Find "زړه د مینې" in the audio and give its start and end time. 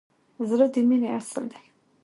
0.49-1.09